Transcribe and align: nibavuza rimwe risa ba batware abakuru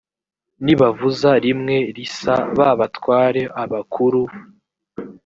nibavuza 0.63 1.31
rimwe 1.45 1.75
risa 1.95 2.35
ba 2.57 2.69
batware 2.79 3.41
abakuru 3.63 4.21